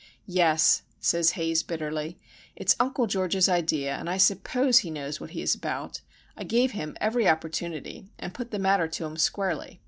[0.25, 2.17] "Yes," says Haze, bitterly.
[2.55, 6.01] "It's Uncle George's idea, and I suppose he knows what he is about.
[6.35, 9.79] I gave him every opportunity, and put the matter to him squarely.